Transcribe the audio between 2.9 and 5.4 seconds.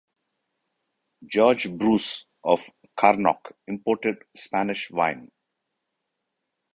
Carnock imported Spanish wine.